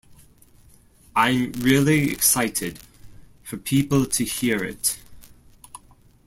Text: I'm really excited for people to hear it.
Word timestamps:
I'm 1.15 1.51
really 1.59 2.11
excited 2.11 2.79
for 3.43 3.57
people 3.57 4.07
to 4.07 4.23
hear 4.23 4.63
it. 4.63 4.97